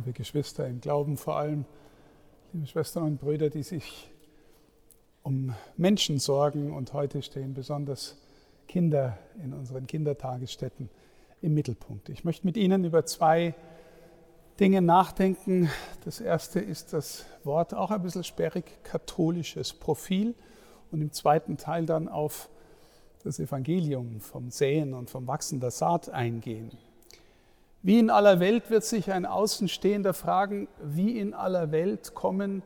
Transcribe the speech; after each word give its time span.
liebe 0.00 0.12
Geschwister 0.14 0.66
im 0.66 0.80
Glauben 0.80 1.18
vor 1.18 1.36
allem, 1.36 1.66
liebe 2.54 2.66
Schwestern 2.66 3.02
und 3.02 3.20
Brüder, 3.20 3.50
die 3.50 3.62
sich 3.62 4.10
um 5.22 5.54
Menschen 5.76 6.18
sorgen 6.18 6.72
und 6.72 6.94
heute 6.94 7.20
stehen 7.20 7.52
besonders 7.52 8.16
Kinder 8.66 9.18
in 9.44 9.52
unseren 9.52 9.86
Kindertagesstätten 9.86 10.88
im 11.42 11.52
Mittelpunkt. 11.52 12.08
Ich 12.08 12.24
möchte 12.24 12.46
mit 12.46 12.56
Ihnen 12.56 12.84
über 12.84 13.04
zwei 13.04 13.54
Dinge 14.58 14.80
nachdenken. 14.80 15.68
Das 16.06 16.18
erste 16.18 16.60
ist 16.60 16.94
das 16.94 17.26
Wort, 17.44 17.74
auch 17.74 17.90
ein 17.90 18.00
bisschen 18.00 18.24
sperrig, 18.24 18.82
katholisches 18.82 19.74
Profil 19.74 20.34
und 20.90 21.02
im 21.02 21.12
zweiten 21.12 21.58
Teil 21.58 21.84
dann 21.84 22.08
auf 22.08 22.48
das 23.22 23.38
Evangelium 23.38 24.20
vom 24.20 24.50
Säen 24.50 24.94
und 24.94 25.10
vom 25.10 25.26
Wachsen 25.26 25.60
der 25.60 25.72
Saat 25.72 26.08
eingehen. 26.08 26.70
Wie 27.82 27.98
in 27.98 28.10
aller 28.10 28.40
Welt 28.40 28.70
wird 28.70 28.84
sich 28.84 29.10
ein 29.10 29.24
Außenstehender 29.24 30.12
fragen, 30.12 30.68
wie 30.82 31.18
in 31.18 31.32
aller 31.32 31.72
Welt 31.72 32.14
kommen 32.14 32.62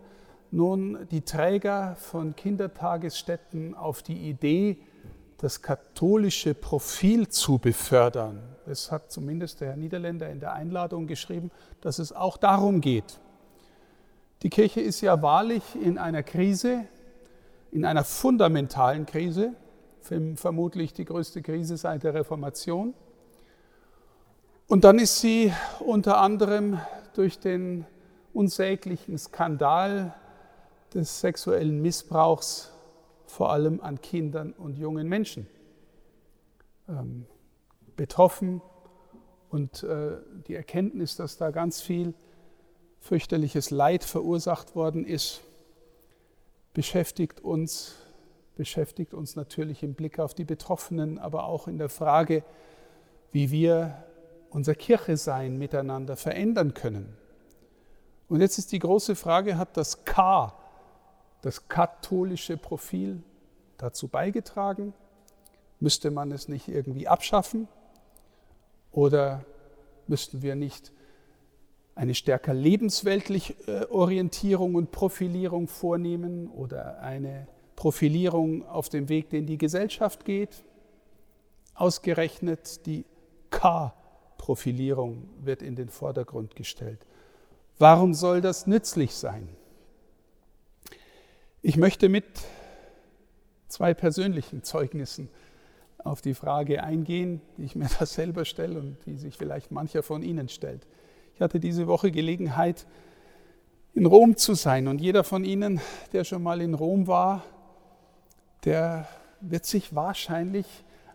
nun 0.51 1.07
die 1.11 1.21
Träger 1.21 1.95
von 1.97 2.35
Kindertagesstätten 2.35 3.77
auf 3.77 4.03
die 4.03 4.29
Idee, 4.29 4.79
das 5.39 5.63
katholische 5.63 6.55
Profil 6.55 7.29
zu 7.29 7.59
befördern. 7.59 8.41
Es 8.67 8.91
hat 8.91 9.13
zumindest 9.13 9.61
der 9.61 9.69
Herr 9.69 9.77
Niederländer 9.77 10.31
in 10.31 10.41
der 10.41 10.53
Einladung 10.53 11.07
geschrieben, 11.07 11.53
dass 11.81 12.01
es 12.01 12.13
auch 12.13 12.37
darum 12.37 12.81
geht. 12.81 13.21
Die 14.43 14.51
Kirche 14.51 14.81
ist 14.81 15.01
ja 15.01 15.23
wahrlich 15.23 15.63
in 15.81 15.97
einer 15.97 16.23
Krise, 16.23 16.87
in 17.71 17.85
einer 17.85 18.05
fundamentalen 18.05 19.07
Krise, 19.07 19.55
vermutlich 20.35 20.93
die 20.93 21.05
größte 21.05 21.41
Krise 21.41 21.77
seit 21.77 22.03
der 22.03 22.15
Reformation. 22.15 22.95
Und 24.67 24.85
dann 24.85 24.99
ist 24.99 25.21
sie 25.21 25.53
unter 25.81 26.19
anderem 26.19 26.81
durch 27.15 27.39
den 27.39 27.85
unsäglichen 28.33 29.19
Skandal 29.19 30.15
des 30.95 31.21
sexuellen 31.21 31.83
Missbrauchs 31.83 32.73
vor 33.27 33.51
allem 33.51 33.81
an 33.81 34.01
Kindern 34.01 34.53
und 34.53 34.79
jungen 34.79 35.09
Menschen 35.09 35.47
ähm, 36.89 37.27
betroffen. 37.97 38.63
Und 39.51 39.83
äh, 39.83 40.17
die 40.47 40.55
Erkenntnis, 40.55 41.17
dass 41.17 41.37
da 41.37 41.51
ganz 41.51 41.83
viel 41.83 42.15
fürchterliches 43.01 43.71
Leid 43.71 44.03
verursacht 44.03 44.75
worden 44.75 45.05
ist, 45.05 45.43
beschäftigt 46.73 47.41
uns, 47.41 47.97
beschäftigt 48.57 49.13
uns 49.13 49.37
natürlich 49.37 49.83
im 49.83 49.95
Blick 49.95 50.19
auf 50.19 50.33
die 50.33 50.45
Betroffenen, 50.45 51.19
aber 51.19 51.45
auch 51.45 51.69
in 51.69 51.77
der 51.77 51.91
Frage, 51.91 52.45
wie 53.31 53.51
wir 53.51 54.05
unser 54.55 54.77
Kirche-Sein 54.77 55.59
miteinander 55.59 56.17
verändern 56.17 56.75
können. 56.75 57.17
Und 58.29 58.41
jetzt 58.41 58.57
ist 58.57 58.71
die 58.71 58.79
große 58.79 59.17
Frage, 59.17 59.59
hat 59.59 59.77
das 59.77 60.05
K, 60.05 60.55
das 61.43 61.69
katholische 61.69 62.57
Profil, 62.57 63.21
dazu 63.79 64.07
beigetragen? 64.07 64.95
Müsste 65.81 66.13
man 66.13 66.31
es 66.31 66.47
nicht 66.47 66.69
irgendwie 66.69 67.09
abschaffen? 67.09 67.67
Oder 68.93 69.45
müssten 70.07 70.41
wir 70.41 70.55
nicht 70.55 70.93
eine 71.97 72.15
stärker 72.15 72.55
lebensweltliche 72.55 73.55
äh, 73.67 73.87
Orientierung 73.87 74.77
und 74.77 74.93
Profilierung 74.93 75.67
vornehmen 75.67 76.49
oder 76.49 77.01
eine 77.01 77.49
Profilierung 77.75 78.65
auf 78.69 78.89
dem 78.89 79.09
Weg, 79.09 79.31
den 79.31 79.47
die 79.47 79.59
Gesellschaft 79.59 80.25
geht? 80.25 80.63
Ausgerechnet 81.75 82.87
die 82.87 83.05
K- 83.51 83.93
Profilierung 84.45 85.27
wird 85.43 85.63
in 85.63 85.75
den 85.75 85.89
Vordergrund 85.89 86.55
gestellt. 86.55 87.07
Warum 87.79 88.13
soll 88.13 88.43
das 88.43 88.67
nützlich 88.67 89.15
sein? 89.15 89.49
Ich 91.63 91.79
möchte 91.79 92.11
mit 92.11 92.27
zwei 93.69 93.95
persönlichen 93.95 94.63
Zeugnissen 94.63 95.31
auf 95.97 96.21
die 96.21 96.35
Frage 96.35 96.85
eingehen, 96.85 97.41
die 97.57 97.65
ich 97.65 97.75
mir 97.75 97.89
da 97.99 98.05
selber 98.05 98.45
stelle 98.45 98.81
und 98.81 98.99
die 99.07 99.17
sich 99.17 99.39
vielleicht 99.39 99.71
mancher 99.71 100.03
von 100.03 100.23
Ihnen 100.23 100.51
stellt. 100.51 100.87
Ich 101.35 101.41
hatte 101.41 101.59
diese 101.59 101.87
Woche 101.87 102.11
Gelegenheit, 102.11 102.87
in 103.95 104.05
Rom 104.05 104.37
zu 104.37 104.53
sein 104.53 104.89
und 104.89 105.01
jeder 105.01 105.25
von 105.25 105.47
Ihnen, 105.47 105.81
der 106.13 106.25
schon 106.25 106.43
mal 106.43 106.61
in 106.61 106.75
Rom 106.75 107.07
war, 107.07 107.47
der 108.67 109.09
wird 109.41 109.65
sich 109.65 109.95
wahrscheinlich 109.95 110.67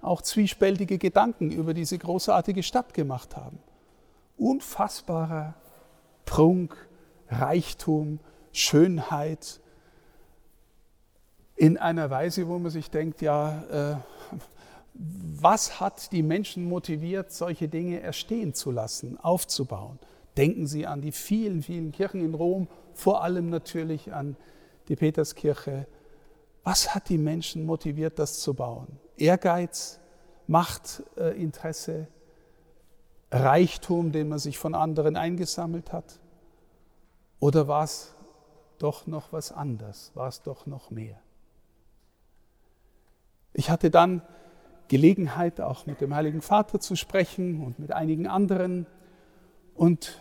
auch 0.02 0.22
zwiespältige 0.22 0.98
Gedanken 0.98 1.52
über 1.52 1.74
diese 1.74 1.98
großartige 1.98 2.64
Stadt 2.64 2.94
gemacht 2.94 3.36
haben. 3.36 3.60
Unfassbarer 4.38 5.56
Prunk, 6.26 6.76
Reichtum, 7.30 8.20
Schönheit 8.52 9.60
in 11.56 11.78
einer 11.78 12.10
Weise, 12.10 12.48
wo 12.48 12.58
man 12.58 12.72
sich 12.72 12.90
denkt, 12.90 13.22
ja, 13.22 13.64
äh, 13.72 13.96
was 14.94 15.80
hat 15.80 16.12
die 16.12 16.24
Menschen 16.24 16.66
motiviert, 16.66 17.32
solche 17.32 17.68
Dinge 17.68 18.00
erstehen 18.02 18.54
zu 18.54 18.72
lassen, 18.72 19.20
aufzubauen? 19.20 20.00
Denken 20.38 20.68
Sie 20.68 20.88
an 20.88 21.02
die 21.02 21.12
vielen, 21.12 21.64
vielen 21.64 21.92
Kirchen 21.92 22.24
in 22.24 22.34
Rom, 22.34 22.68
vor 22.94 23.24
allem 23.24 23.50
natürlich 23.50 24.14
an 24.14 24.36
die 24.88 24.96
Peterskirche. 24.96 25.88
Was 26.64 26.94
hat 26.94 27.10
die 27.10 27.18
Menschen 27.18 27.66
motiviert, 27.66 28.20
das 28.20 28.40
zu 28.40 28.54
bauen? 28.54 29.00
Ehrgeiz, 29.20 30.00
Machtinteresse, 30.48 32.08
Reichtum, 33.32 34.12
den 34.12 34.30
man 34.30 34.40
sich 34.40 34.58
von 34.58 34.74
anderen 34.74 35.16
eingesammelt 35.16 35.94
hat? 35.94 36.20
Oder 37.40 37.68
war 37.68 37.84
es 37.84 38.14
doch 38.80 39.08
noch 39.08 39.32
was 39.32 39.52
anderes? 39.52 40.12
War 40.16 40.28
es 40.28 40.42
doch 40.42 40.66
noch 40.66 40.90
mehr? 40.90 41.20
Ich 43.54 43.70
hatte 43.70 43.90
dann 43.92 44.22
Gelegenheit, 44.88 45.62
auch 45.62 45.86
mit 45.86 46.02
dem 46.02 46.16
Heiligen 46.16 46.42
Vater 46.42 46.80
zu 46.80 46.96
sprechen 46.96 47.64
und 47.64 47.80
mit 47.80 47.92
einigen 47.92 48.28
anderen. 48.28 48.88
Und 49.76 50.20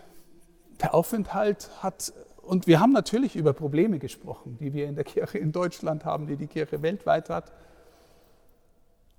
der 0.81 0.95
Aufenthalt 0.95 1.71
hat, 1.83 2.13
und 2.43 2.67
wir 2.67 2.81
haben 2.81 2.93
natürlich 2.93 3.35
über 3.35 3.53
Probleme 3.53 3.99
gesprochen, 3.99 4.59
die 4.61 4.73
wir 4.73 4.87
in 4.87 4.95
der 4.95 5.05
Kirche 5.05 5.39
in 5.39 5.53
Deutschland 5.53 6.05
haben, 6.05 6.27
die 6.27 6.37
die 6.37 6.47
Kirche 6.47 6.83
weltweit 6.83 7.31
hat. 7.31 7.53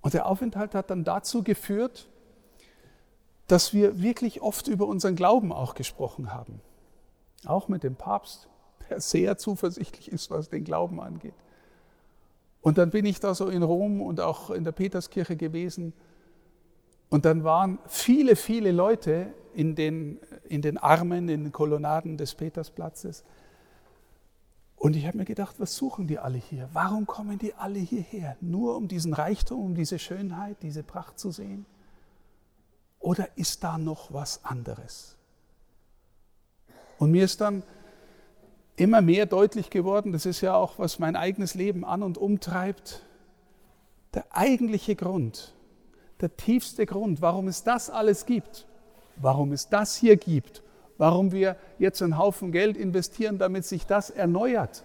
Und 0.01 0.13
der 0.13 0.25
Aufenthalt 0.25 0.75
hat 0.75 0.89
dann 0.89 1.03
dazu 1.03 1.43
geführt, 1.43 2.07
dass 3.47 3.73
wir 3.73 4.01
wirklich 4.01 4.41
oft 4.41 4.67
über 4.67 4.87
unseren 4.87 5.15
Glauben 5.15 5.51
auch 5.51 5.73
gesprochen 5.73 6.33
haben. 6.33 6.61
Auch 7.45 7.67
mit 7.67 7.83
dem 7.83 7.95
Papst, 7.95 8.47
der 8.89 9.01
sehr 9.01 9.37
zuversichtlich 9.37 10.11
ist, 10.11 10.29
was 10.29 10.49
den 10.49 10.63
Glauben 10.63 11.01
angeht. 11.01 11.33
Und 12.61 12.77
dann 12.77 12.89
bin 12.89 13.05
ich 13.05 13.19
da 13.19 13.33
so 13.33 13.47
in 13.47 13.63
Rom 13.63 14.01
und 14.01 14.19
auch 14.19 14.49
in 14.49 14.63
der 14.63 14.71
Peterskirche 14.71 15.35
gewesen. 15.35 15.93
Und 17.09 17.25
dann 17.25 17.43
waren 17.43 17.79
viele, 17.87 18.35
viele 18.35 18.71
Leute 18.71 19.33
in 19.53 19.75
den, 19.75 20.19
in 20.47 20.61
den 20.61 20.77
Armen, 20.77 21.29
in 21.29 21.45
den 21.45 21.51
Kolonnaden 21.51 22.17
des 22.17 22.35
Petersplatzes. 22.35 23.23
Und 24.79 24.95
ich 24.95 25.05
habe 25.05 25.17
mir 25.17 25.25
gedacht, 25.25 25.59
was 25.59 25.75
suchen 25.75 26.07
die 26.07 26.19
alle 26.19 26.37
hier? 26.37 26.69
Warum 26.71 27.05
kommen 27.05 27.37
die 27.37 27.53
alle 27.53 27.79
hierher? 27.79 28.37
Nur 28.39 28.77
um 28.77 28.87
diesen 28.87 29.13
Reichtum, 29.13 29.59
um 29.59 29.75
diese 29.75 29.99
Schönheit, 29.99 30.55
diese 30.63 30.83
Pracht 30.83 31.19
zu 31.19 31.31
sehen? 31.31 31.65
Oder 32.99 33.27
ist 33.37 33.61
da 33.65 33.77
noch 33.77 34.13
was 34.13 34.45
anderes? 34.45 35.17
Und 36.97 37.11
mir 37.11 37.25
ist 37.25 37.41
dann 37.41 37.61
immer 38.77 39.01
mehr 39.01 39.25
deutlich 39.25 39.69
geworden, 39.69 40.13
das 40.13 40.25
ist 40.25 40.39
ja 40.39 40.55
auch, 40.55 40.79
was 40.79 40.97
mein 40.97 41.17
eigenes 41.17 41.55
Leben 41.55 41.83
an 41.83 42.01
und 42.01 42.17
umtreibt, 42.17 43.05
der 44.13 44.25
eigentliche 44.29 44.95
Grund, 44.95 45.53
der 46.21 46.37
tiefste 46.37 46.85
Grund, 46.85 47.21
warum 47.21 47.49
es 47.49 47.65
das 47.65 47.89
alles 47.89 48.25
gibt, 48.25 48.65
warum 49.17 49.51
es 49.51 49.67
das 49.67 49.97
hier 49.97 50.15
gibt, 50.15 50.63
warum 50.99 51.31
wir 51.31 51.55
jetzt 51.79 52.03
einen 52.03 52.19
Haufen 52.19 52.51
Geld 52.51 52.77
investieren, 52.77 53.39
damit 53.39 53.65
sich 53.65 53.87
das 53.87 54.11
erneuert, 54.11 54.83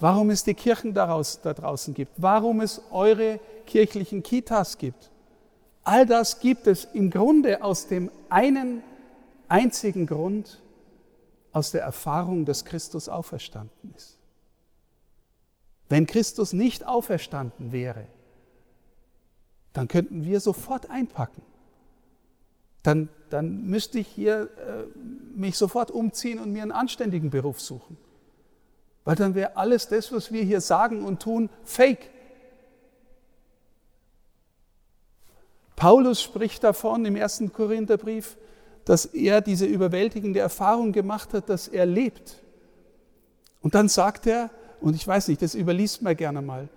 warum 0.00 0.28
es 0.30 0.44
die 0.44 0.54
Kirchen 0.54 0.92
daraus, 0.92 1.40
da 1.40 1.54
draußen 1.54 1.94
gibt, 1.94 2.12
warum 2.16 2.60
es 2.60 2.82
eure 2.90 3.40
kirchlichen 3.66 4.22
Kitas 4.22 4.76
gibt. 4.76 5.10
All 5.84 6.04
das 6.04 6.40
gibt 6.40 6.66
es 6.66 6.84
im 6.84 7.08
Grunde 7.08 7.62
aus 7.62 7.86
dem 7.86 8.10
einen 8.28 8.82
einzigen 9.48 10.06
Grund, 10.06 10.60
aus 11.52 11.70
der 11.70 11.82
Erfahrung, 11.82 12.44
dass 12.44 12.64
Christus 12.64 13.08
auferstanden 13.08 13.94
ist. 13.96 14.18
Wenn 15.88 16.06
Christus 16.06 16.52
nicht 16.52 16.86
auferstanden 16.86 17.72
wäre, 17.72 18.06
dann 19.72 19.88
könnten 19.88 20.24
wir 20.24 20.40
sofort 20.40 20.90
einpacken. 20.90 21.42
Dann, 22.82 23.08
dann 23.30 23.66
müsste 23.66 23.98
ich 23.98 24.08
hier 24.08 24.42
äh, 24.42 25.38
mich 25.38 25.56
sofort 25.56 25.90
umziehen 25.90 26.38
und 26.38 26.52
mir 26.52 26.62
einen 26.62 26.72
anständigen 26.72 27.30
Beruf 27.30 27.60
suchen. 27.60 27.96
Weil 29.04 29.16
dann 29.16 29.34
wäre 29.34 29.56
alles 29.56 29.88
das, 29.88 30.12
was 30.12 30.32
wir 30.32 30.42
hier 30.42 30.60
sagen 30.60 31.04
und 31.04 31.22
tun, 31.22 31.48
fake. 31.64 32.10
Paulus 35.76 36.22
spricht 36.22 36.62
davon 36.62 37.04
im 37.06 37.16
ersten 37.16 37.52
Korintherbrief, 37.52 38.36
dass 38.84 39.06
er 39.06 39.40
diese 39.40 39.66
überwältigende 39.66 40.40
Erfahrung 40.40 40.92
gemacht 40.92 41.32
hat, 41.32 41.48
dass 41.48 41.68
er 41.68 41.86
lebt. 41.86 42.42
Und 43.62 43.74
dann 43.74 43.88
sagt 43.88 44.26
er, 44.26 44.50
und 44.80 44.94
ich 44.94 45.06
weiß 45.06 45.28
nicht, 45.28 45.42
das 45.42 45.54
überliest 45.54 46.02
man 46.02 46.16
gerne 46.16 46.42
mal, 46.42 46.68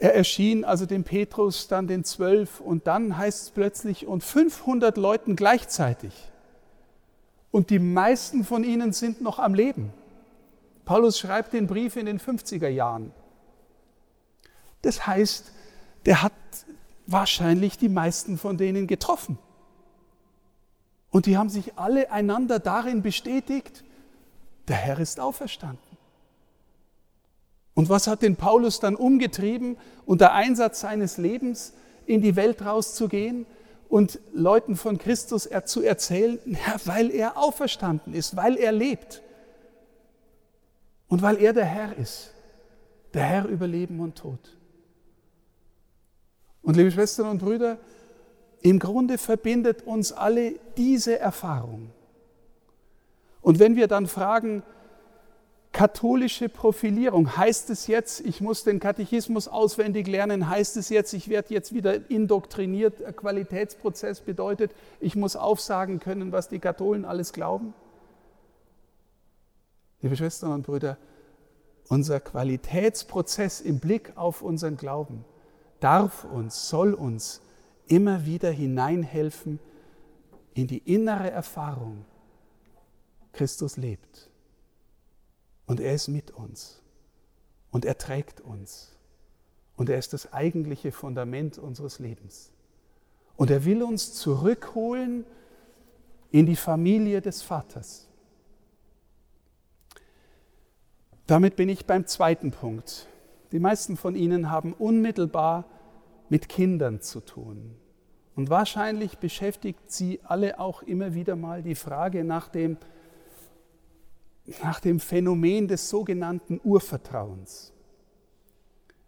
er 0.00 0.14
erschien 0.14 0.64
also 0.64 0.86
dem 0.86 1.04
Petrus, 1.04 1.68
dann 1.68 1.86
den 1.86 2.04
Zwölf 2.04 2.60
und 2.60 2.86
dann 2.86 3.18
heißt 3.18 3.42
es 3.42 3.50
plötzlich 3.50 4.06
und 4.06 4.24
500 4.24 4.96
Leuten 4.96 5.36
gleichzeitig. 5.36 6.14
Und 7.50 7.68
die 7.68 7.78
meisten 7.78 8.44
von 8.44 8.64
ihnen 8.64 8.94
sind 8.94 9.20
noch 9.20 9.38
am 9.38 9.52
Leben. 9.52 9.92
Paulus 10.86 11.18
schreibt 11.18 11.52
den 11.52 11.66
Brief 11.66 11.96
in 11.96 12.06
den 12.06 12.18
50er 12.18 12.68
Jahren. 12.68 13.12
Das 14.80 15.06
heißt, 15.06 15.52
der 16.06 16.22
hat 16.22 16.32
wahrscheinlich 17.06 17.76
die 17.76 17.90
meisten 17.90 18.38
von 18.38 18.56
denen 18.56 18.86
getroffen. 18.86 19.38
Und 21.10 21.26
die 21.26 21.36
haben 21.36 21.50
sich 21.50 21.76
alle 21.76 22.10
einander 22.10 22.58
darin 22.58 23.02
bestätigt, 23.02 23.84
der 24.66 24.76
Herr 24.76 24.98
ist 24.98 25.20
auferstanden. 25.20 25.89
Und 27.74 27.88
was 27.88 28.06
hat 28.06 28.22
den 28.22 28.36
Paulus 28.36 28.80
dann 28.80 28.96
umgetrieben, 28.96 29.76
unter 30.04 30.32
Einsatz 30.32 30.80
seines 30.80 31.18
Lebens 31.18 31.72
in 32.06 32.20
die 32.20 32.36
Welt 32.36 32.64
rauszugehen 32.64 33.46
und 33.88 34.20
Leuten 34.32 34.76
von 34.76 34.98
Christus 34.98 35.48
zu 35.64 35.82
erzählen, 35.82 36.38
ja, 36.46 36.76
weil 36.84 37.10
er 37.10 37.36
auferstanden 37.36 38.14
ist, 38.14 38.36
weil 38.36 38.56
er 38.56 38.72
lebt 38.72 39.22
und 41.08 41.22
weil 41.22 41.42
er 41.42 41.52
der 41.52 41.64
Herr 41.64 41.96
ist, 41.96 42.32
der 43.14 43.22
Herr 43.22 43.46
über 43.46 43.66
Leben 43.66 44.00
und 44.00 44.16
Tod. 44.16 44.56
Und 46.62 46.76
liebe 46.76 46.90
Schwestern 46.90 47.28
und 47.28 47.38
Brüder, 47.38 47.78
im 48.62 48.78
Grunde 48.78 49.18
verbindet 49.18 49.82
uns 49.82 50.12
alle 50.12 50.54
diese 50.76 51.18
Erfahrung. 51.18 51.90
Und 53.40 53.58
wenn 53.58 53.74
wir 53.74 53.88
dann 53.88 54.06
fragen, 54.06 54.62
katholische 55.72 56.48
Profilierung, 56.48 57.36
heißt 57.36 57.70
es 57.70 57.86
jetzt, 57.86 58.20
ich 58.20 58.40
muss 58.40 58.64
den 58.64 58.80
Katechismus 58.80 59.48
auswendig 59.48 60.06
lernen, 60.08 60.48
heißt 60.48 60.76
es 60.76 60.88
jetzt, 60.88 61.12
ich 61.12 61.28
werde 61.28 61.54
jetzt 61.54 61.72
wieder 61.72 62.10
indoktriniert, 62.10 63.16
Qualitätsprozess 63.16 64.20
bedeutet, 64.20 64.72
ich 64.98 65.14
muss 65.14 65.36
aufsagen 65.36 66.00
können, 66.00 66.32
was 66.32 66.48
die 66.48 66.58
Katholen 66.58 67.04
alles 67.04 67.32
glauben? 67.32 67.72
Liebe 70.02 70.16
Schwestern 70.16 70.52
und 70.52 70.62
Brüder, 70.62 70.96
unser 71.88 72.20
Qualitätsprozess 72.20 73.60
im 73.60 73.80
Blick 73.80 74.12
auf 74.16 74.42
unseren 74.42 74.76
Glauben 74.76 75.24
darf 75.78 76.24
uns, 76.24 76.68
soll 76.68 76.94
uns 76.94 77.42
immer 77.86 78.24
wieder 78.24 78.50
hineinhelfen 78.50 79.58
in 80.54 80.66
die 80.66 80.78
innere 80.78 81.30
Erfahrung, 81.30 82.04
Christus 83.32 83.76
lebt. 83.76 84.29
Und 85.70 85.78
er 85.78 85.94
ist 85.94 86.08
mit 86.08 86.32
uns. 86.32 86.82
Und 87.70 87.84
er 87.84 87.96
trägt 87.96 88.40
uns. 88.40 88.90
Und 89.76 89.88
er 89.88 89.98
ist 89.98 90.12
das 90.12 90.32
eigentliche 90.32 90.90
Fundament 90.90 91.58
unseres 91.58 92.00
Lebens. 92.00 92.50
Und 93.36 93.52
er 93.52 93.64
will 93.64 93.84
uns 93.84 94.12
zurückholen 94.14 95.24
in 96.32 96.46
die 96.46 96.56
Familie 96.56 97.20
des 97.20 97.42
Vaters. 97.42 98.08
Damit 101.28 101.54
bin 101.54 101.68
ich 101.68 101.86
beim 101.86 102.04
zweiten 102.04 102.50
Punkt. 102.50 103.06
Die 103.52 103.60
meisten 103.60 103.96
von 103.96 104.16
Ihnen 104.16 104.50
haben 104.50 104.72
unmittelbar 104.72 105.66
mit 106.28 106.48
Kindern 106.48 107.00
zu 107.00 107.20
tun. 107.20 107.76
Und 108.34 108.50
wahrscheinlich 108.50 109.18
beschäftigt 109.18 109.92
Sie 109.92 110.18
alle 110.24 110.58
auch 110.58 110.82
immer 110.82 111.14
wieder 111.14 111.36
mal 111.36 111.62
die 111.62 111.76
Frage 111.76 112.24
nach 112.24 112.48
dem, 112.48 112.76
nach 114.62 114.80
dem 114.80 115.00
Phänomen 115.00 115.68
des 115.68 115.88
sogenannten 115.88 116.60
Urvertrauens. 116.62 117.72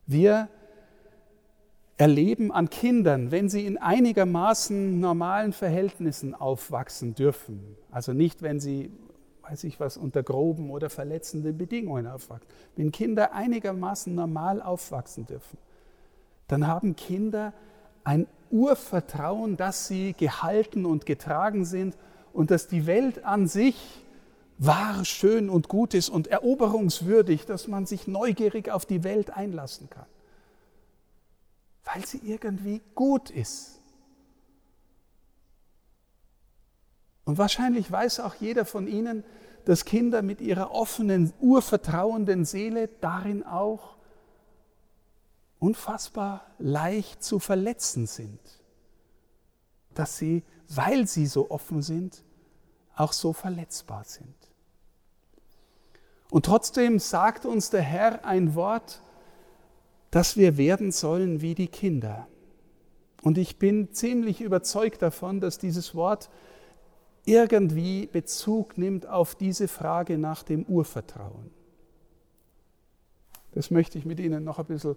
Wir 0.06 0.48
erleben 1.96 2.50
an 2.52 2.70
Kindern, 2.70 3.30
wenn 3.30 3.48
sie 3.48 3.66
in 3.66 3.78
einigermaßen 3.78 4.98
normalen 4.98 5.52
Verhältnissen 5.52 6.34
aufwachsen 6.34 7.14
dürfen, 7.14 7.76
also 7.90 8.12
nicht, 8.12 8.42
wenn 8.42 8.60
sie 8.60 8.90
weiß 9.42 9.64
ich 9.64 9.80
was, 9.80 9.96
unter 9.96 10.22
groben 10.22 10.70
oder 10.70 10.88
verletzenden 10.88 11.58
Bedingungen 11.58 12.06
aufwachsen. 12.06 12.48
Wenn 12.76 12.92
Kinder 12.92 13.32
einigermaßen 13.32 14.14
normal 14.14 14.62
aufwachsen 14.62 15.26
dürfen, 15.26 15.58
dann 16.48 16.66
haben 16.66 16.96
Kinder 16.96 17.52
ein 18.04 18.26
Urvertrauen, 18.50 19.56
dass 19.56 19.88
sie 19.88 20.12
gehalten 20.14 20.84
und 20.84 21.06
getragen 21.06 21.64
sind 21.64 21.96
und 22.32 22.50
dass 22.50 22.68
die 22.68 22.86
Welt 22.86 23.24
an 23.24 23.46
sich 23.46 23.76
wahr, 24.64 25.04
schön 25.04 25.50
und 25.50 25.68
gut 25.68 25.94
ist 25.94 26.08
und 26.08 26.28
eroberungswürdig, 26.28 27.46
dass 27.46 27.68
man 27.68 27.86
sich 27.86 28.06
neugierig 28.06 28.70
auf 28.70 28.86
die 28.86 29.04
Welt 29.04 29.30
einlassen 29.30 29.90
kann, 29.90 30.06
weil 31.84 32.04
sie 32.06 32.18
irgendwie 32.18 32.80
gut 32.94 33.30
ist. 33.30 33.80
Und 37.24 37.38
wahrscheinlich 37.38 37.90
weiß 37.90 38.20
auch 38.20 38.34
jeder 38.36 38.64
von 38.64 38.86
Ihnen, 38.86 39.24
dass 39.64 39.84
Kinder 39.84 40.22
mit 40.22 40.40
ihrer 40.40 40.72
offenen, 40.72 41.32
urvertrauenden 41.40 42.44
Seele 42.44 42.88
darin 43.00 43.44
auch 43.44 43.96
unfassbar 45.60 46.44
leicht 46.58 47.22
zu 47.22 47.38
verletzen 47.38 48.06
sind. 48.06 48.40
Dass 49.94 50.18
sie, 50.18 50.42
weil 50.68 51.06
sie 51.06 51.26
so 51.26 51.50
offen 51.50 51.82
sind, 51.82 52.24
auch 52.96 53.12
so 53.12 53.32
verletzbar 53.32 54.04
sind. 54.04 54.34
Und 56.32 56.46
trotzdem 56.46 56.98
sagt 56.98 57.44
uns 57.44 57.68
der 57.68 57.82
Herr 57.82 58.24
ein 58.24 58.54
Wort, 58.54 59.02
dass 60.10 60.38
wir 60.38 60.56
werden 60.56 60.90
sollen 60.90 61.42
wie 61.42 61.54
die 61.54 61.68
Kinder. 61.68 62.26
Und 63.20 63.36
ich 63.36 63.58
bin 63.58 63.92
ziemlich 63.92 64.40
überzeugt 64.40 65.02
davon, 65.02 65.40
dass 65.40 65.58
dieses 65.58 65.94
Wort 65.94 66.30
irgendwie 67.26 68.06
Bezug 68.06 68.78
nimmt 68.78 69.06
auf 69.06 69.34
diese 69.34 69.68
Frage 69.68 70.16
nach 70.16 70.42
dem 70.42 70.62
Urvertrauen. 70.64 71.50
Das 73.52 73.70
möchte 73.70 73.98
ich 73.98 74.06
mit 74.06 74.18
Ihnen 74.18 74.42
noch 74.42 74.58
ein 74.58 74.64
bisschen 74.64 74.96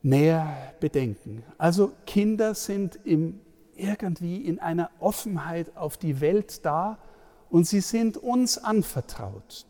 näher 0.00 0.56
bedenken. 0.80 1.42
Also 1.58 1.92
Kinder 2.06 2.54
sind 2.54 2.98
im, 3.04 3.38
irgendwie 3.76 4.36
in 4.36 4.60
einer 4.60 4.90
Offenheit 4.98 5.76
auf 5.76 5.98
die 5.98 6.22
Welt 6.22 6.64
da 6.64 6.98
und 7.50 7.66
sie 7.66 7.82
sind 7.82 8.16
uns 8.16 8.56
anvertraut. 8.56 9.66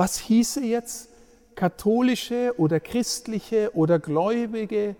Was 0.00 0.16
hieße 0.18 0.64
jetzt 0.64 1.10
katholische 1.54 2.54
oder 2.56 2.80
christliche 2.80 3.70
oder 3.74 3.98
gläubige 3.98 4.96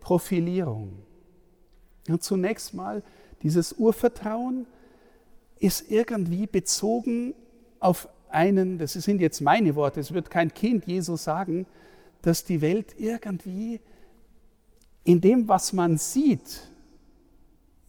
Profilierung? 0.00 1.04
Ja, 2.08 2.18
zunächst 2.18 2.74
mal, 2.74 3.04
dieses 3.44 3.74
Urvertrauen 3.74 4.66
ist 5.60 5.88
irgendwie 5.88 6.48
bezogen 6.48 7.32
auf 7.78 8.08
einen, 8.28 8.78
das 8.78 8.94
sind 8.94 9.20
jetzt 9.20 9.40
meine 9.40 9.76
Worte, 9.76 10.00
es 10.00 10.12
wird 10.12 10.30
kein 10.30 10.52
Kind 10.52 10.84
Jesus 10.84 11.22
sagen, 11.22 11.64
dass 12.20 12.42
die 12.42 12.60
Welt 12.60 12.96
irgendwie 12.98 13.80
in 15.04 15.20
dem, 15.20 15.46
was 15.46 15.72
man 15.72 15.96
sieht, 15.96 16.68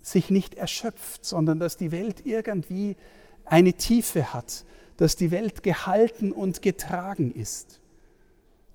sich 0.03 0.29
nicht 0.29 0.53
erschöpft, 0.53 1.25
sondern 1.25 1.59
dass 1.59 1.77
die 1.77 1.91
Welt 1.91 2.23
irgendwie 2.23 2.97
eine 3.45 3.73
Tiefe 3.73 4.31
hat, 4.31 4.63
dass 4.97 5.15
die 5.15 5.31
Welt 5.31 5.63
gehalten 5.63 6.31
und 6.31 6.61
getragen 6.61 7.33
ist, 7.33 7.79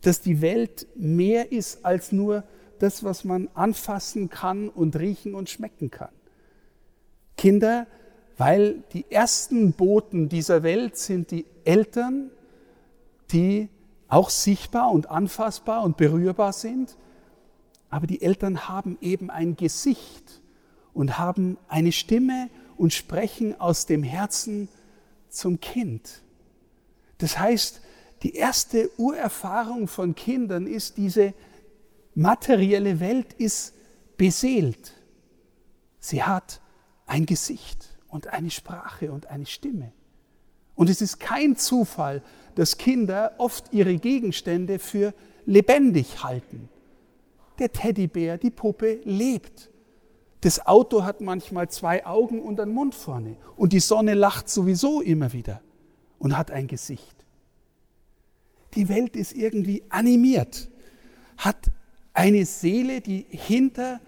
dass 0.03 0.21
die 0.21 0.41
Welt 0.41 0.87
mehr 0.95 1.53
ist 1.53 1.85
als 1.85 2.13
nur 2.13 2.45
das, 2.79 3.05
was 3.05 3.25
man 3.25 3.49
anfassen 3.55 4.29
kann 4.29 4.69
und 4.69 4.97
riechen 4.97 5.35
und 5.35 5.49
schmecken 5.49 5.91
kann. 5.91 6.13
Kinder, 7.37 7.87
weil 8.37 8.83
die 8.93 9.07
ersten 9.11 9.73
Boten 9.73 10.29
dieser 10.29 10.63
Welt 10.63 10.97
sind 10.97 11.31
die 11.31 11.47
Eltern, 11.65 12.31
die 13.33 13.69
auch 14.09 14.31
sichtbar 14.31 14.91
und 14.91 15.11
anfassbar 15.11 15.83
und 15.83 15.97
berührbar 15.97 16.53
sind, 16.53 16.97
aber 17.89 18.07
die 18.07 18.23
Eltern 18.23 18.69
haben 18.69 18.99
eben 19.01 19.31
ein 19.31 19.57
Gesicht 19.57 20.43
und 20.93 21.19
haben 21.19 21.57
eine 21.69 21.93
Stimme 21.93 22.51
und 22.77 22.93
sprechen 22.93 23.59
aus 23.59 23.87
dem 23.87 24.03
Herzen 24.03 24.69
zum 25.37 25.61
Kind. 25.61 26.23
Das 27.19 27.39
heißt, 27.39 27.81
die 28.23 28.35
erste 28.35 28.91
Urerfahrung 28.99 29.89
von 29.89 30.15
Kindern 30.15 30.67
ist, 30.67 30.97
diese 30.97 31.35
materielle 32.15 33.01
Welt 33.01 33.35
ist 33.35 33.75
beseelt. 34.17 34.95
Sie 36.01 36.23
hat 36.23 36.61
ein 37.07 37.27
Gesicht 37.27 37.97
und 38.09 38.29
eine 38.29 38.51
Sprache 38.51 39.13
und 39.13 39.27
eine 39.27 39.47
Stimme. 39.47 39.93
Und 40.75 40.91
es 40.91 41.01
ist 41.01 41.19
kein 41.19 41.57
Zufall, 41.57 42.23
dass 42.55 42.79
Kinder 42.79 43.35
oft 43.39 43.73
ihre 43.73 43.97
Gegenstände 43.97 44.79
für 44.79 45.15
lebendig 45.45 46.23
halten. 46.23 46.69
Der 47.59 47.73
Teddybär, 47.73 48.39
die 48.39 48.51
Puppe 48.51 49.01
lebt. 49.05 49.71
Das 50.47 50.65
Auto 50.65 51.03
hat 51.03 51.21
manchmal 51.21 51.69
zwei 51.71 52.07
Augen 52.07 52.41
und 52.41 52.61
einen 52.61 52.73
Mund 52.73 52.95
vorne. 52.95 53.37
Und 53.57 53.73
die 53.73 53.81
Sonne 53.81 54.15
lacht 54.15 54.49
sowieso 54.49 55.01
immer 55.01 55.33
wieder 55.33 55.61
und 56.21 56.39
hat 56.39 56.53
ein 56.53 56.69
Gesicht. 56.69 57.17
Die 58.77 58.89
Welt 58.89 59.17
ist 59.17 59.33
irgendwie 59.33 59.83
animiert, 59.89 60.69
hat 61.37 61.73
eine 62.15 62.47
Seele, 62.47 63.01
die 63.01 63.27
hinter 63.29 64.01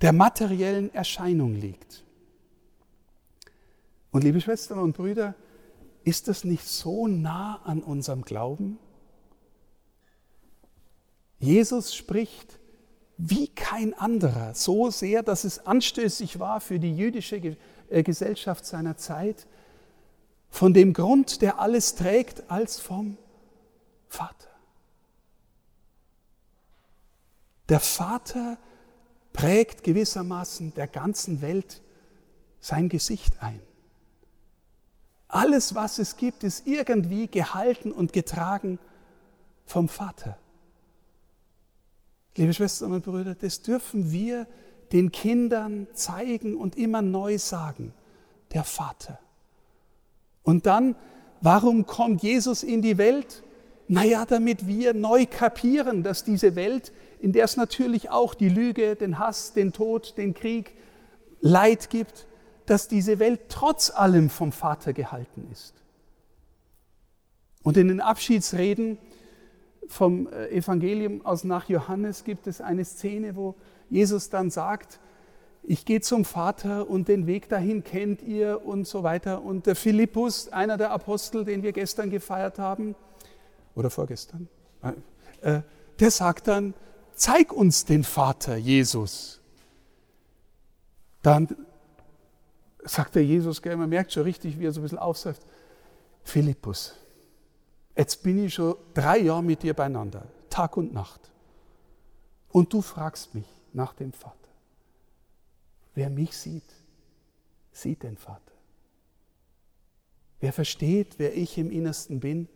der 0.00 0.12
materiellen 0.12 0.94
Erscheinung 0.94 1.56
liegt. 1.56 2.04
Und 4.12 4.22
liebe 4.22 4.40
Schwestern 4.40 4.78
und 4.78 4.96
Brüder, 4.96 5.34
ist 6.04 6.28
das 6.28 6.44
nicht 6.44 6.64
so 6.64 7.08
nah 7.08 7.56
an 7.64 7.82
unserem 7.82 8.22
Glauben? 8.22 8.78
Jesus 11.40 11.92
spricht 11.92 12.59
wie 13.22 13.48
kein 13.48 13.92
anderer, 13.94 14.54
so 14.54 14.90
sehr, 14.90 15.22
dass 15.22 15.44
es 15.44 15.66
anstößig 15.66 16.38
war 16.38 16.60
für 16.60 16.78
die 16.78 16.96
jüdische 16.96 17.56
äh, 17.90 18.02
Gesellschaft 18.02 18.64
seiner 18.64 18.96
Zeit, 18.96 19.46
von 20.48 20.74
dem 20.74 20.94
Grund, 20.94 21.42
der 21.42 21.60
alles 21.60 21.94
trägt, 21.94 22.50
als 22.50 22.80
vom 22.80 23.18
Vater. 24.08 24.48
Der 27.68 27.78
Vater 27.78 28.58
prägt 29.32 29.84
gewissermaßen 29.84 30.74
der 30.74 30.88
ganzen 30.88 31.40
Welt 31.40 31.82
sein 32.58 32.88
Gesicht 32.88 33.42
ein. 33.42 33.60
Alles, 35.28 35.76
was 35.76 36.00
es 36.00 36.16
gibt, 36.16 36.42
ist 36.42 36.66
irgendwie 36.66 37.28
gehalten 37.28 37.92
und 37.92 38.12
getragen 38.12 38.80
vom 39.66 39.88
Vater. 39.88 40.36
Liebe 42.36 42.54
Schwestern 42.54 42.92
und 42.92 43.04
Brüder, 43.04 43.34
das 43.34 43.62
dürfen 43.62 44.12
wir 44.12 44.46
den 44.92 45.12
Kindern 45.12 45.86
zeigen 45.94 46.56
und 46.56 46.76
immer 46.76 47.02
neu 47.02 47.38
sagen. 47.38 47.92
Der 48.52 48.64
Vater. 48.64 49.18
Und 50.42 50.66
dann, 50.66 50.96
warum 51.40 51.86
kommt 51.86 52.22
Jesus 52.22 52.62
in 52.62 52.82
die 52.82 52.98
Welt? 52.98 53.42
Naja, 53.86 54.24
damit 54.24 54.66
wir 54.66 54.94
neu 54.94 55.26
kapieren, 55.26 56.02
dass 56.02 56.24
diese 56.24 56.56
Welt, 56.56 56.92
in 57.20 57.32
der 57.32 57.44
es 57.44 57.56
natürlich 57.56 58.10
auch 58.10 58.34
die 58.34 58.48
Lüge, 58.48 58.96
den 58.96 59.18
Hass, 59.18 59.52
den 59.52 59.72
Tod, 59.72 60.16
den 60.16 60.34
Krieg, 60.34 60.72
Leid 61.40 61.90
gibt, 61.90 62.26
dass 62.66 62.88
diese 62.88 63.18
Welt 63.18 63.42
trotz 63.48 63.90
allem 63.90 64.30
vom 64.30 64.52
Vater 64.52 64.92
gehalten 64.92 65.48
ist. 65.52 65.74
Und 67.62 67.76
in 67.76 67.88
den 67.88 68.00
Abschiedsreden 68.00 68.98
vom 69.90 70.28
äh, 70.28 70.48
Evangelium 70.50 71.24
aus 71.26 71.44
nach 71.44 71.68
Johannes 71.68 72.24
gibt 72.24 72.46
es 72.46 72.60
eine 72.60 72.84
Szene, 72.84 73.36
wo 73.36 73.56
Jesus 73.88 74.30
dann 74.30 74.50
sagt, 74.50 75.00
ich 75.62 75.84
gehe 75.84 76.00
zum 76.00 76.24
Vater 76.24 76.88
und 76.88 77.08
den 77.08 77.26
Weg 77.26 77.48
dahin 77.48 77.84
kennt 77.84 78.22
ihr 78.22 78.64
und 78.64 78.86
so 78.86 79.02
weiter. 79.02 79.42
Und 79.42 79.66
der 79.66 79.76
Philippus, 79.76 80.48
einer 80.48 80.76
der 80.76 80.90
Apostel, 80.90 81.44
den 81.44 81.62
wir 81.62 81.72
gestern 81.72 82.10
gefeiert 82.10 82.58
haben, 82.58 82.94
oder 83.74 83.90
vorgestern, 83.90 84.48
äh, 85.42 85.60
der 85.98 86.10
sagt 86.10 86.48
dann, 86.48 86.74
zeig 87.14 87.52
uns 87.52 87.84
den 87.84 88.04
Vater, 88.04 88.56
Jesus. 88.56 89.40
Dann 91.22 91.48
sagt 92.84 93.14
der 93.14 93.24
Jesus, 93.24 93.62
man 93.64 93.88
merkt 93.88 94.12
schon 94.12 94.22
richtig, 94.22 94.58
wie 94.58 94.66
er 94.66 94.72
so 94.72 94.80
ein 94.80 94.84
bisschen 94.84 94.98
aufsäuft. 94.98 95.42
Philippus, 96.22 96.94
jetzt 97.96 98.22
bin 98.22 98.44
ich 98.44 98.54
schon 98.54 98.76
drei 98.94 99.18
Jahre 99.18 99.42
mit 99.42 99.62
dir 99.62 99.74
beieinander, 99.74 100.26
Tag 100.48 100.76
und 100.76 100.92
Nacht. 100.92 101.30
Und 102.48 102.72
du 102.72 102.82
fragst 102.82 103.34
mich 103.34 103.46
nach 103.72 103.92
dem 103.94 104.12
Vater. 104.12 104.36
Wer 105.94 106.10
mich 106.10 106.36
sieht, 106.36 106.74
sieht 107.72 108.02
den 108.02 108.16
Vater. 108.16 108.40
Wer 110.40 110.52
versteht, 110.52 111.18
wer 111.18 111.36
ich 111.36 111.58
im 111.58 111.70
Innersten 111.70 112.20
bin, 112.20 112.48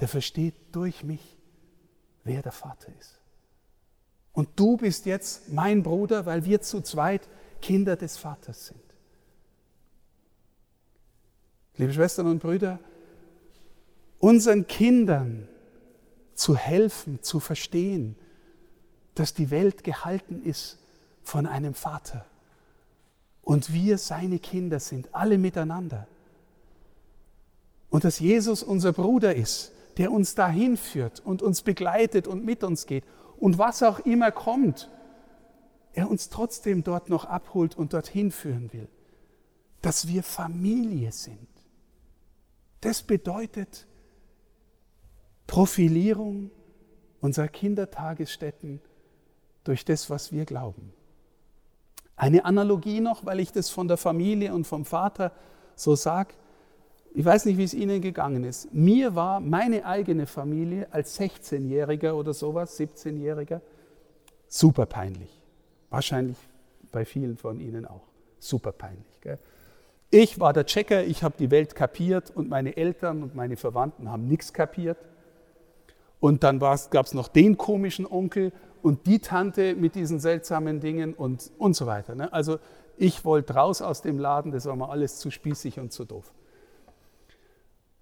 der 0.00 0.08
versteht 0.08 0.54
durch 0.72 1.04
mich, 1.04 1.36
wer 2.24 2.42
der 2.42 2.52
Vater 2.52 2.90
ist. 2.98 3.20
Und 4.32 4.48
du 4.56 4.76
bist 4.76 5.06
jetzt 5.06 5.52
mein 5.52 5.82
Bruder, 5.82 6.24
weil 6.24 6.44
wir 6.44 6.60
zu 6.60 6.80
zweit 6.80 7.28
Kinder 7.60 7.96
des 7.96 8.16
Vaters 8.16 8.66
sind. 8.66 8.80
Liebe 11.76 11.92
Schwestern 11.92 12.26
und 12.26 12.40
Brüder, 12.40 12.78
unseren 14.18 14.66
Kindern 14.66 15.48
zu 16.34 16.56
helfen, 16.56 17.22
zu 17.22 17.40
verstehen, 17.40 18.16
dass 19.14 19.34
die 19.34 19.50
Welt 19.50 19.84
gehalten 19.84 20.42
ist 20.42 20.78
von 21.22 21.46
einem 21.46 21.74
Vater 21.74 22.24
und 23.48 23.72
wir 23.72 23.96
seine 23.98 24.38
Kinder 24.38 24.78
sind, 24.78 25.14
alle 25.14 25.38
miteinander. 25.38 26.06
Und 27.90 28.04
dass 28.04 28.18
Jesus 28.18 28.62
unser 28.62 28.92
Bruder 28.92 29.34
ist, 29.34 29.72
der 29.96 30.12
uns 30.12 30.34
dahin 30.34 30.76
führt 30.76 31.20
und 31.20 31.42
uns 31.42 31.62
begleitet 31.62 32.28
und 32.28 32.44
mit 32.44 32.62
uns 32.62 32.84
geht. 32.86 33.04
Und 33.38 33.58
was 33.58 33.82
auch 33.82 34.00
immer 34.00 34.30
kommt, 34.30 34.90
er 35.92 36.10
uns 36.10 36.28
trotzdem 36.28 36.84
dort 36.84 37.08
noch 37.08 37.24
abholt 37.24 37.76
und 37.76 37.94
dorthin 37.94 38.30
führen 38.30 38.72
will. 38.72 38.88
Dass 39.82 40.06
wir 40.06 40.22
Familie 40.22 41.10
sind. 41.10 41.48
Das 42.82 43.02
bedeutet 43.02 43.87
Profilierung 45.48 46.52
unserer 47.20 47.48
Kindertagesstätten 47.48 48.80
durch 49.64 49.84
das, 49.84 50.08
was 50.08 50.30
wir 50.30 50.44
glauben. 50.44 50.92
Eine 52.14 52.44
Analogie 52.44 53.00
noch, 53.00 53.26
weil 53.26 53.40
ich 53.40 53.50
das 53.50 53.70
von 53.70 53.88
der 53.88 53.96
Familie 53.96 54.54
und 54.54 54.66
vom 54.66 54.84
Vater 54.84 55.32
so 55.74 55.96
sage. 55.96 56.34
Ich 57.14 57.24
weiß 57.24 57.46
nicht, 57.46 57.56
wie 57.56 57.64
es 57.64 57.74
Ihnen 57.74 58.00
gegangen 58.00 58.44
ist. 58.44 58.72
Mir 58.72 59.14
war 59.14 59.40
meine 59.40 59.84
eigene 59.86 60.26
Familie 60.26 60.86
als 60.92 61.18
16-Jähriger 61.18 62.12
oder 62.12 62.34
sowas, 62.34 62.78
17-Jähriger, 62.78 63.60
super 64.46 64.86
peinlich. 64.86 65.30
Wahrscheinlich 65.90 66.36
bei 66.92 67.04
vielen 67.04 67.36
von 67.36 67.58
Ihnen 67.58 67.86
auch. 67.86 68.06
Super 68.38 68.72
peinlich. 68.72 69.20
Gell? 69.22 69.38
Ich 70.10 70.38
war 70.38 70.52
der 70.52 70.66
Checker, 70.66 71.04
ich 71.04 71.22
habe 71.22 71.36
die 71.38 71.50
Welt 71.50 71.74
kapiert 71.74 72.30
und 72.30 72.48
meine 72.48 72.76
Eltern 72.76 73.22
und 73.22 73.34
meine 73.34 73.56
Verwandten 73.56 74.10
haben 74.10 74.26
nichts 74.26 74.52
kapiert. 74.52 74.98
Und 76.20 76.42
dann 76.42 76.58
gab 76.58 77.06
es 77.06 77.14
noch 77.14 77.28
den 77.28 77.56
komischen 77.56 78.06
Onkel 78.06 78.52
und 78.82 79.06
die 79.06 79.20
Tante 79.20 79.74
mit 79.74 79.94
diesen 79.94 80.18
seltsamen 80.18 80.80
Dingen 80.80 81.14
und, 81.14 81.50
und 81.58 81.74
so 81.74 81.86
weiter. 81.86 82.14
Ne? 82.14 82.32
Also 82.32 82.58
ich 82.96 83.24
wollte 83.24 83.54
raus 83.54 83.82
aus 83.82 84.02
dem 84.02 84.18
Laden, 84.18 84.50
das 84.50 84.66
war 84.66 84.74
mir 84.74 84.88
alles 84.88 85.18
zu 85.18 85.30
spießig 85.30 85.78
und 85.78 85.92
zu 85.92 86.04
doof. 86.04 86.32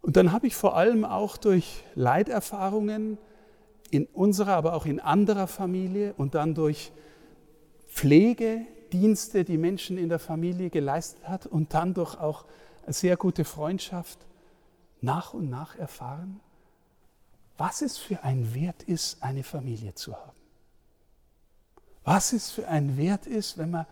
Und 0.01 0.17
dann 0.17 0.33
habe 0.33 0.47
ich 0.47 0.57
vor 0.57 0.77
allem 0.77 1.05
auch 1.05 1.37
durch 1.37 1.83
Leiterfahrungen 1.95 3.19
in 3.91 4.07
unserer, 4.07 4.55
aber 4.55 4.75
auch 4.75 4.87
in 4.87 5.01
anderer 5.01 5.47
Familie 5.47 6.15
und 6.17 6.35
dann 6.35 6.55
durch 6.55 6.93
Pflege 7.89 8.67
Dienste, 8.93 9.45
die 9.45 9.59
Menschen 9.59 9.99
in 9.99 10.09
der 10.09 10.19
Familie 10.19 10.71
geleistet 10.71 11.29
hat 11.29 11.47
und 11.47 11.75
dann 11.75 11.95
durch 11.95 12.19
auch 12.19 12.45
sehr 12.87 13.17
gute 13.17 13.45
Freundschaft 13.45 14.19
nach 15.01 15.35
und 15.35 15.51
nach 15.51 15.77
erfahren, 15.77 16.41
was 17.59 17.83
es 17.83 17.97
für 17.97 18.23
ein 18.23 18.55
Wert 18.55 18.83
ist, 18.83 19.23
eine 19.23 19.43
Familie 19.43 19.95
zu 19.95 20.15
haben. 20.15 20.33
Was 22.05 22.33
es 22.33 22.51
für 22.51 22.69
ein 22.69 22.97
Wert 22.97 23.27
ist, 23.27 23.59
wenn 23.59 23.71
man 23.71 23.87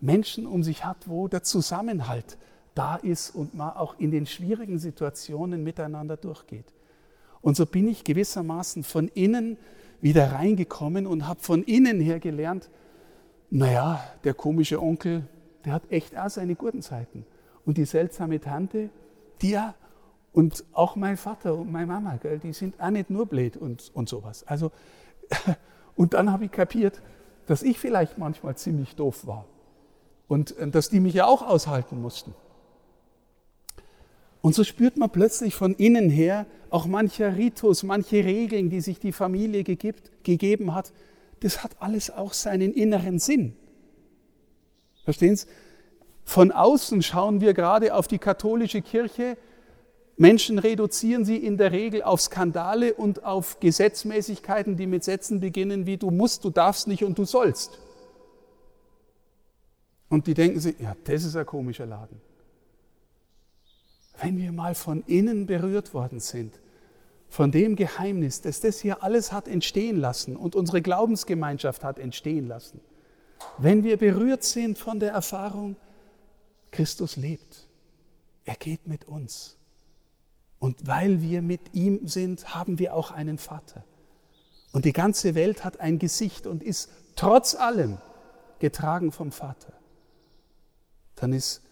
Menschen 0.00 0.46
um 0.46 0.62
sich 0.62 0.84
hat, 0.84 1.08
wo 1.08 1.26
der 1.26 1.42
Zusammenhalt 1.42 2.36
da 2.74 2.96
ist 2.96 3.30
und 3.30 3.54
man 3.54 3.70
auch 3.70 3.98
in 3.98 4.10
den 4.10 4.26
schwierigen 4.26 4.78
Situationen 4.78 5.64
miteinander 5.64 6.16
durchgeht. 6.16 6.66
Und 7.40 7.56
so 7.56 7.64
bin 7.64 7.88
ich 7.88 8.04
gewissermaßen 8.04 8.84
von 8.84 9.08
innen 9.08 9.56
wieder 10.00 10.32
reingekommen 10.32 11.06
und 11.06 11.26
habe 11.26 11.40
von 11.40 11.62
innen 11.64 12.00
her 12.00 12.20
gelernt, 12.20 12.68
naja, 13.50 14.02
der 14.24 14.34
komische 14.34 14.82
Onkel, 14.82 15.26
der 15.64 15.72
hat 15.72 15.90
echt 15.90 16.16
auch 16.16 16.28
seine 16.28 16.54
guten 16.54 16.82
Zeiten. 16.82 17.24
Und 17.64 17.78
die 17.78 17.84
seltsame 17.84 18.40
Tante, 18.40 18.90
die 19.40 19.50
ja, 19.50 19.74
und 20.36 20.64
auch 20.74 20.96
mein 20.96 21.16
Vater 21.16 21.54
und 21.54 21.72
meine 21.72 21.86
Mama, 21.86 22.18
gell, 22.18 22.38
die 22.38 22.52
sind 22.52 22.78
auch 22.78 22.90
nicht 22.90 23.08
nur 23.08 23.24
blöd 23.24 23.56
und, 23.56 23.90
und 23.94 24.06
sowas. 24.06 24.46
Also, 24.46 24.70
und 25.96 26.12
dann 26.12 26.30
habe 26.30 26.44
ich 26.44 26.52
kapiert, 26.52 27.00
dass 27.46 27.62
ich 27.62 27.78
vielleicht 27.78 28.18
manchmal 28.18 28.54
ziemlich 28.54 28.94
doof 28.96 29.26
war. 29.26 29.46
Und 30.28 30.54
äh, 30.58 30.68
dass 30.68 30.90
die 30.90 31.00
mich 31.00 31.14
ja 31.14 31.24
auch 31.24 31.40
aushalten 31.40 32.02
mussten. 32.02 32.34
Und 34.42 34.54
so 34.54 34.62
spürt 34.62 34.98
man 34.98 35.08
plötzlich 35.08 35.54
von 35.54 35.72
innen 35.72 36.10
her 36.10 36.44
auch 36.68 36.84
mancher 36.84 37.34
Ritus, 37.38 37.82
manche 37.82 38.22
Regeln, 38.22 38.68
die 38.68 38.82
sich 38.82 39.00
die 39.00 39.12
Familie 39.12 39.64
gegibt, 39.64 40.10
gegeben 40.22 40.74
hat, 40.74 40.92
das 41.40 41.64
hat 41.64 41.70
alles 41.80 42.10
auch 42.10 42.34
seinen 42.34 42.74
inneren 42.74 43.18
Sinn. 43.18 43.56
Verstehen 45.02 45.36
Sie? 45.36 45.46
Von 46.24 46.52
außen 46.52 47.00
schauen 47.00 47.40
wir 47.40 47.54
gerade 47.54 47.94
auf 47.94 48.06
die 48.06 48.18
katholische 48.18 48.82
Kirche. 48.82 49.38
Menschen 50.16 50.58
reduzieren 50.58 51.24
sie 51.24 51.36
in 51.36 51.58
der 51.58 51.72
Regel 51.72 52.02
auf 52.02 52.22
Skandale 52.22 52.94
und 52.94 53.24
auf 53.24 53.60
Gesetzmäßigkeiten, 53.60 54.76
die 54.76 54.86
mit 54.86 55.04
Sätzen 55.04 55.40
beginnen 55.40 55.86
wie 55.86 55.98
du 55.98 56.10
musst, 56.10 56.44
du 56.44 56.50
darfst 56.50 56.88
nicht 56.88 57.04
und 57.04 57.18
du 57.18 57.24
sollst. 57.24 57.78
Und 60.08 60.26
die 60.26 60.34
denken 60.34 60.60
sich, 60.60 60.78
ja, 60.78 60.96
das 61.04 61.24
ist 61.24 61.36
ein 61.36 61.44
komischer 61.44 61.84
Laden. 61.84 62.20
Wenn 64.20 64.38
wir 64.38 64.52
mal 64.52 64.74
von 64.74 65.02
innen 65.06 65.44
berührt 65.44 65.92
worden 65.92 66.20
sind, 66.20 66.58
von 67.28 67.50
dem 67.50 67.76
Geheimnis, 67.76 68.40
dass 68.40 68.60
das 68.60 68.80
hier 68.80 69.02
alles 69.02 69.32
hat 69.32 69.48
entstehen 69.48 69.98
lassen 69.98 70.36
und 70.36 70.54
unsere 70.54 70.80
Glaubensgemeinschaft 70.80 71.84
hat 71.84 71.98
entstehen 71.98 72.46
lassen, 72.46 72.80
wenn 73.58 73.84
wir 73.84 73.98
berührt 73.98 74.44
sind 74.44 74.78
von 74.78 75.00
der 75.00 75.12
Erfahrung, 75.12 75.76
Christus 76.70 77.16
lebt, 77.16 77.68
er 78.44 78.54
geht 78.54 78.86
mit 78.86 79.06
uns. 79.06 79.58
Und 80.58 80.86
weil 80.86 81.20
wir 81.22 81.42
mit 81.42 81.74
ihm 81.74 82.06
sind, 82.06 82.54
haben 82.54 82.78
wir 82.78 82.94
auch 82.94 83.10
einen 83.10 83.38
Vater. 83.38 83.84
Und 84.72 84.84
die 84.84 84.92
ganze 84.92 85.34
Welt 85.34 85.64
hat 85.64 85.80
ein 85.80 85.98
Gesicht 85.98 86.46
und 86.46 86.62
ist 86.62 86.90
trotz 87.14 87.54
allem 87.54 87.98
getragen 88.58 89.12
vom 89.12 89.32
Vater. 89.32 89.72
Dann 91.14 91.32
ist 91.32 91.62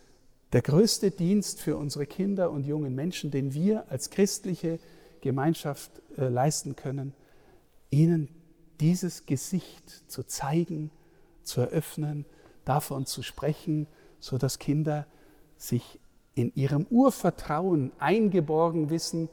der 0.52 0.62
größte 0.62 1.10
Dienst 1.10 1.60
für 1.60 1.76
unsere 1.76 2.06
Kinder 2.06 2.50
und 2.50 2.64
jungen 2.64 2.94
Menschen, 2.94 3.30
den 3.30 3.54
wir 3.54 3.90
als 3.90 4.10
christliche 4.10 4.78
Gemeinschaft 5.20 5.90
äh, 6.16 6.28
leisten 6.28 6.76
können, 6.76 7.14
ihnen 7.90 8.28
dieses 8.80 9.26
Gesicht 9.26 10.10
zu 10.10 10.22
zeigen, 10.24 10.90
zu 11.42 11.60
eröffnen, 11.60 12.24
davon 12.64 13.06
zu 13.06 13.22
sprechen, 13.22 13.86
sodass 14.20 14.58
Kinder 14.58 15.06
sich 15.56 15.98
in 16.34 16.52
ihrem 16.54 16.86
Urvertrauen 16.90 17.92
eingeborgen 17.98 18.90
wissen, 18.90 19.28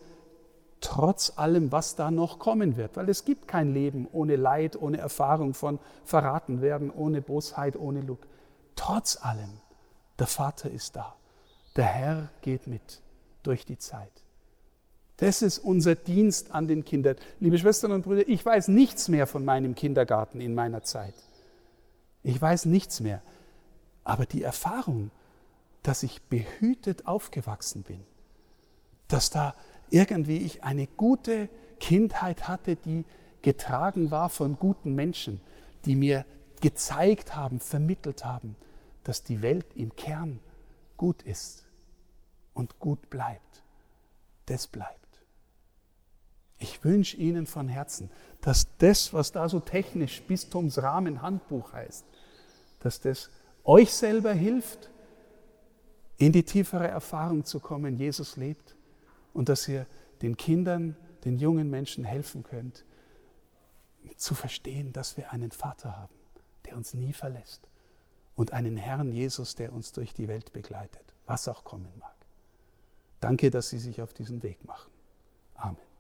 trotz 0.82 1.34
allem, 1.36 1.72
was 1.72 1.96
da 1.96 2.12
noch 2.12 2.40
kommen 2.40 2.76
wird. 2.78 2.98
Weil 2.98 3.10
es 3.10 3.26
gibt 3.26 3.48
kein 3.48 3.74
Leben 3.74 4.08
ohne 4.12 4.36
Leid, 4.36 4.76
ohne 4.76 4.98
Erfahrung 4.98 5.54
von 5.54 5.80
verraten 6.04 6.62
werden, 6.62 6.92
ohne 6.92 7.22
Bosheit, 7.22 7.76
ohne 7.76 8.02
Lug. 8.02 8.20
Trotz 8.76 9.18
allem, 9.22 9.62
der 10.20 10.28
Vater 10.28 10.70
ist 10.70 10.96
da. 10.96 11.16
Der 11.76 11.86
Herr 11.86 12.30
geht 12.42 12.68
mit 12.68 13.02
durch 13.44 13.66
die 13.66 13.78
Zeit. 13.78 14.12
Das 15.18 15.44
ist 15.44 15.60
unser 15.60 15.94
Dienst 15.94 16.52
an 16.52 16.68
den 16.68 16.84
Kindern. 16.84 17.16
Liebe 17.40 17.58
Schwestern 17.58 17.92
und 17.92 18.02
Brüder, 18.04 18.28
ich 18.28 18.44
weiß 18.44 18.70
nichts 18.70 19.08
mehr 19.08 19.28
von 19.28 19.46
meinem 19.46 19.76
Kindergarten 19.76 20.42
in 20.42 20.56
meiner 20.56 20.82
Zeit. 20.82 21.14
Ich 22.24 22.42
weiß 22.42 22.66
nichts 22.66 23.00
mehr. 23.02 23.22
Aber 24.04 24.26
die 24.26 24.42
Erfahrung, 24.42 25.12
dass 25.84 26.04
ich 26.04 26.22
behütet 26.24 27.08
aufgewachsen 27.08 27.84
bin, 27.84 28.04
dass 29.08 29.30
da 29.30 29.56
irgendwie 29.90 30.38
ich 30.38 30.64
eine 30.64 30.88
gute 30.88 31.50
Kindheit 31.80 32.48
hatte, 32.48 32.76
die 32.76 33.06
getragen 33.42 34.12
war 34.12 34.30
von 34.30 34.58
guten 34.58 34.94
Menschen, 34.94 35.42
die 35.86 35.96
mir 35.96 36.26
gezeigt 36.62 37.36
haben, 37.36 37.60
vermittelt 37.60 38.24
haben, 38.24 38.56
dass 39.04 39.24
die 39.24 39.42
Welt 39.42 39.66
im 39.76 39.96
Kern 39.96 40.40
gut 40.96 41.24
ist 41.24 41.66
und 42.54 42.80
gut 42.80 43.10
bleibt. 43.10 43.64
Das 44.46 44.68
bleibt. 44.68 45.02
Ich 46.60 46.84
wünsche 46.84 47.18
Ihnen 47.18 47.48
von 47.48 47.68
Herzen, 47.68 48.12
dass 48.42 48.68
das, 48.78 49.14
was 49.14 49.32
da 49.32 49.50
so 49.50 49.60
technisch 49.60 50.22
Bistumsrahmen 50.22 51.24
Handbuch 51.24 51.74
heißt, 51.74 52.06
dass 52.82 53.00
das 53.00 53.32
euch 53.64 53.92
selber 53.92 54.34
hilft, 54.34 54.91
in 56.22 56.32
die 56.32 56.44
tiefere 56.44 56.88
Erfahrung 56.88 57.46
zu 57.46 57.60
kommen, 57.60 57.98
Jesus 57.98 58.38
lebt 58.38 58.76
und 59.34 59.50
dass 59.50 59.68
ihr 59.68 59.88
den 60.22 60.38
Kindern, 60.38 60.96
den 61.26 61.38
jungen 61.38 61.70
Menschen 61.72 62.04
helfen 62.04 62.44
könnt, 62.44 62.86
zu 64.18 64.36
verstehen, 64.36 64.94
dass 64.94 65.18
wir 65.18 65.32
einen 65.32 65.50
Vater 65.50 65.98
haben, 65.98 66.14
der 66.66 66.78
uns 66.78 66.94
nie 66.94 67.14
verlässt 67.14 67.68
und 68.36 68.54
einen 68.54 68.78
Herrn 68.78 69.12
Jesus, 69.12 69.56
der 69.56 69.74
uns 69.74 69.94
durch 69.94 70.14
die 70.14 70.28
Welt 70.28 70.54
begleitet, 70.54 71.16
was 71.26 71.48
auch 71.48 71.64
kommen 71.64 71.92
mag. 72.00 72.16
Danke, 73.20 73.50
dass 73.50 73.70
Sie 73.70 73.80
sich 73.80 74.00
auf 74.02 74.14
diesen 74.14 74.44
Weg 74.44 74.64
machen. 74.64 74.92
Amen. 75.56 75.91